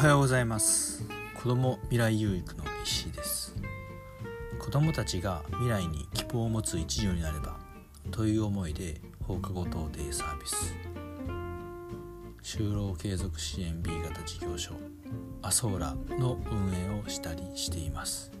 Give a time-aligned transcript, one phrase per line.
[0.00, 1.04] はようございます。
[1.34, 3.54] 子供未来有育の石井です。
[4.58, 7.58] 子供たちが未来に希望を持つ一助になれば
[8.10, 10.74] という思いで放課後等デイサービス。
[12.42, 14.72] 就労継続支援 B 型事業所
[15.42, 18.32] アソーラの運営をしたりしています。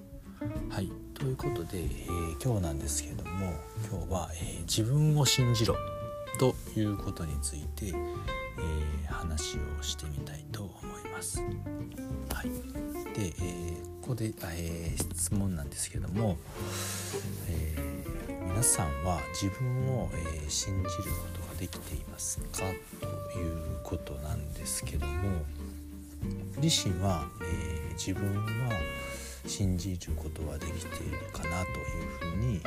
[0.70, 3.52] はいということで、えー、今日なんですけれども
[3.86, 5.76] 今日は、えー、自分を信じろ
[6.38, 10.19] ということについて、えー、話をしてみ
[11.20, 11.42] ます。
[12.32, 12.48] はい、
[13.14, 16.38] で、えー、ここで、えー、質問なんですけども、
[17.46, 17.76] え
[18.48, 22.60] 皆さんは自分を、え信じることができていますか？
[23.00, 25.12] ということなんですけども
[26.62, 28.72] 自身は、え自分は
[29.46, 31.64] 信じることはできているかな？
[31.64, 31.70] と
[32.28, 32.60] いうふうに、え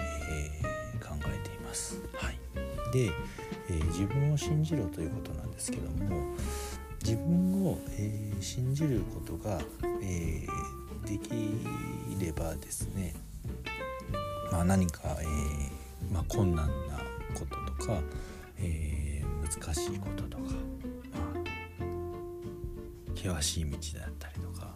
[1.00, 2.00] 考えています。
[2.14, 2.38] はい、
[2.94, 3.12] で、
[3.70, 6.36] え、自分を信じろということなんですけども
[7.04, 9.60] 自分を、えー、信じることが、
[10.02, 11.30] えー、でき
[12.26, 13.14] ればですね、
[14.52, 15.26] まあ、何か、え
[16.14, 16.98] まあ、困難な
[17.34, 18.02] こととか、
[18.58, 20.50] え難しいこととか、ま
[23.14, 24.74] あ、険しい道であったりとか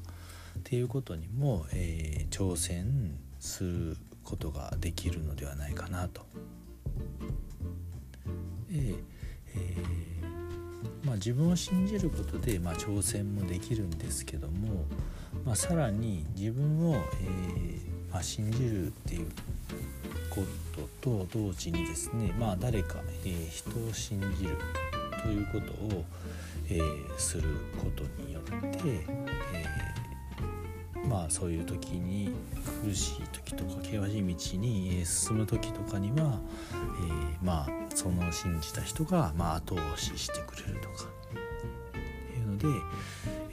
[0.59, 6.25] っていうことにも、え挑戦することができるのではないかなと、
[8.69, 8.97] えー、
[11.07, 14.83] まあ、自分を信じることで、まあ、挑戦もできるんですけども、
[15.45, 19.27] まあ、さらに自分を、えー、ま信じるっていう
[20.29, 20.43] こ
[21.01, 24.57] とと同時にですね、まあ、誰か、えー、人を信じる
[25.23, 26.03] ということを、
[26.69, 26.81] え
[27.17, 27.43] する
[27.81, 28.79] ことによって、
[29.53, 30.06] え
[31.07, 32.33] まあそういう時に
[32.83, 36.39] 苦しい時とか険しい道に進む時とかには、
[36.73, 42.67] えー、まあその信じた人がまあ後押ししてくれるとかっていうので、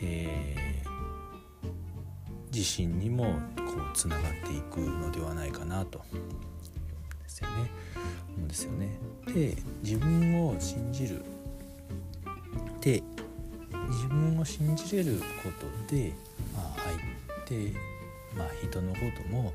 [0.02, 3.24] えー、自身にも
[3.56, 3.62] こ
[3.92, 6.02] うつながっていくのではないかなと
[7.22, 7.70] ですよね。
[8.34, 8.98] 思うんですよね。
[9.26, 11.24] で自分を信じる
[12.80, 13.02] で
[13.88, 15.50] 自分を信じれるこ
[15.88, 16.12] とで、
[16.54, 17.72] まあ、相手、
[18.36, 19.52] まあ、人のことも、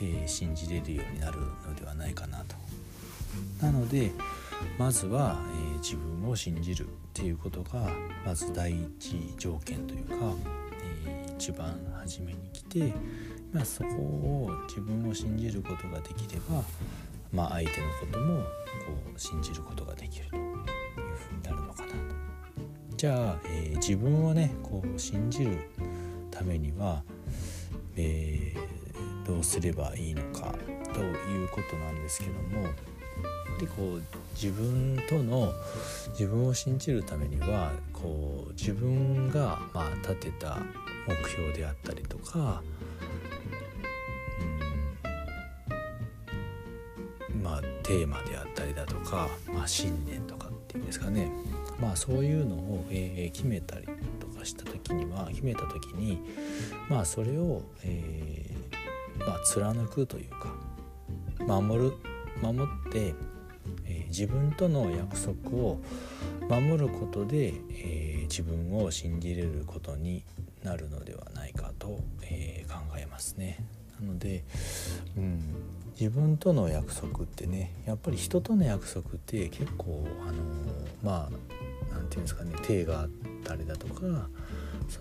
[0.00, 2.56] えー、信じれるようになるのではないかなと。
[3.60, 4.10] なので
[4.78, 5.38] まずは、
[5.74, 7.90] えー、自分を信じるっていうことが
[8.24, 10.14] まず第一条件というか、
[11.04, 12.92] えー、一番初めに来て、
[13.52, 16.62] まあ、そこを自分を信じることができれば、
[17.32, 18.44] まあ、相手のこともこ
[19.16, 20.42] う信じることができるという
[21.16, 22.11] ふうになるのかなと。
[23.02, 25.58] じゃあ、えー、自分をねこう信じる
[26.30, 27.02] ためには、
[27.96, 30.54] えー、どうすればいいのか
[30.94, 32.68] ということなんですけども
[33.58, 34.02] でこう
[34.40, 35.52] 自分との
[36.10, 40.58] 自分を信じるためにはこう自分がまあ立てた
[41.08, 42.62] 目標であったりとか、
[47.32, 51.32] うん、まあテーマであったりだとか、まあ、信念とかっていうんですかね。
[51.82, 53.86] まあそういうのを、えー、決めたり
[54.20, 56.22] とかした時には決めた時に
[56.88, 60.54] まあそれを、えー、まあ、貫くというか
[61.44, 61.92] 守る
[62.40, 63.14] 守って
[63.84, 65.80] え自分との約束を
[66.48, 70.24] 守ることで、え、自分を信じれることに
[70.64, 73.64] なるのではないかと、え、考えますね。
[74.00, 74.42] なので、
[75.16, 75.40] うん、
[75.98, 80.42] 自分との約束ってねやっぱり人との約束って結構あの
[81.02, 81.30] まあ
[82.12, 83.08] て言うんですかね体があっ
[83.44, 84.28] たりだとか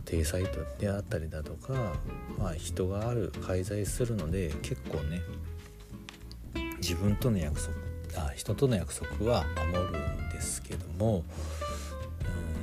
[0.06, 0.44] 体裁
[0.80, 1.74] であったりだとか、
[2.38, 5.22] まあ、人がある介在するので結構ね
[6.78, 7.74] 自分との約束
[8.16, 11.24] あ人との約束は守るんですけども、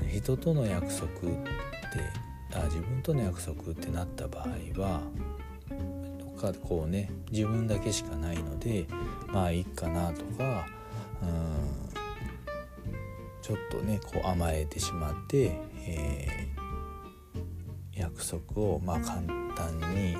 [0.03, 5.01] うん、人との約束ってあ自分との約束ってなった場合は
[6.19, 8.87] どっかこうね自分だけしかないので
[9.29, 10.67] まあいいかなとか、
[11.23, 11.88] うん、
[13.49, 19.23] ちょっとねこう甘えてしまって、えー、約束をまあ簡
[19.56, 20.19] 単に、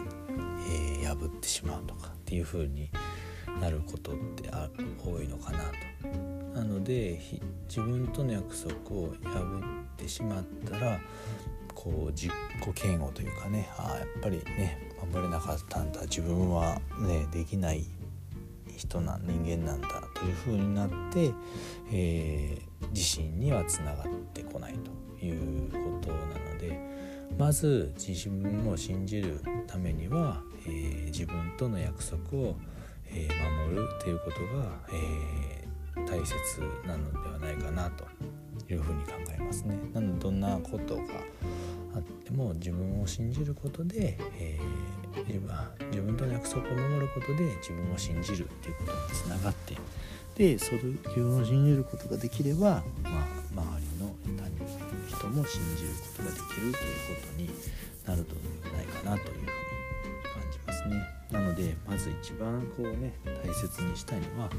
[1.03, 2.91] えー、破ってしまうとかっていう風に
[3.61, 4.71] なることってあ
[5.05, 6.59] 多いのかなと。
[6.59, 7.21] なので
[7.69, 9.61] 自分との約束を破
[9.93, 10.99] ってしまったら
[11.75, 12.33] こう自己
[12.83, 17.85] 嫌悪というかねあやっぱりね守れなかったんだ自分はねできない
[18.79, 21.33] 人な人間なんだというふうになって、
[21.93, 24.75] えー、自身にはつながってこない
[25.19, 26.81] ということなので
[27.39, 32.57] まず自分を信じるためには、えー、自分との約束を
[33.11, 35.65] えー、守るっていうことが、え、
[36.07, 36.35] 大切
[36.87, 38.05] なのではないかなと
[38.71, 39.79] いうふうに考えますね。
[39.93, 41.03] なのでどんなことが
[42.38, 49.76] ああっても自分を信じることで、えー、自分との約束を守ることで自分を信じるっていうことにつながって
[50.37, 54.58] でそれ自分を信じることができれば、まあ、周りの他人
[55.08, 57.50] 人も信じることができるということに
[58.06, 58.35] なると
[58.76, 61.19] ないかなというふうに感じますね。
[61.32, 63.12] なのでまず一番こうね
[63.44, 64.50] 大切にしたいのは、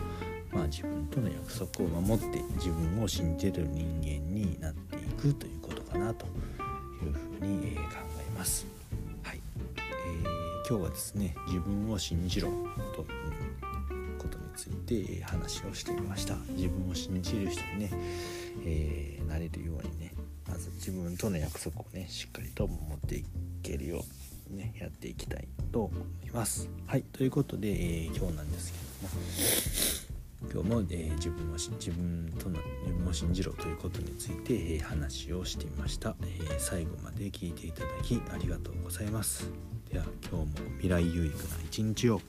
[0.52, 6.28] まあ、自分との約束を守って自分を信じる人間になっていくということかなと
[7.06, 7.82] いうふうに、え考
[8.20, 8.66] えます。
[9.24, 9.42] はい、
[9.78, 12.50] えー、今日はですね自分を信じろ
[12.96, 14.72] ということについ
[15.16, 16.36] て話をしてみました。
[16.50, 17.92] 自分を信じる人にね、
[18.66, 20.14] えー、なれるようにね
[20.48, 23.26] まず自分との約束をねしっかりと守ってい
[23.64, 24.04] けるよ
[24.50, 26.70] うにねやっていきたいと思います。
[26.88, 28.78] はいということで、えー、今日なんですけ
[29.98, 30.09] ども
[30.52, 39.52] 今日も、えー自分を自分との自分を信じろということについて、え話をしてみました、え最後まで聞いていただきありがとうございます。
[39.92, 42.22] では今日も未来有益な一日を。